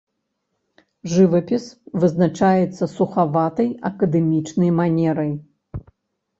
[1.11, 1.65] Жывапіс
[2.05, 5.33] вызначаецца сухаватай акадэмічнай манерай.